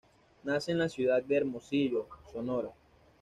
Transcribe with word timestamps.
Nace 0.43 0.71
en 0.71 0.79
la 0.79 0.89
ciudad 0.89 1.21
de 1.21 1.37
Hermosillo, 1.37 2.07
Sonora. 2.33 2.69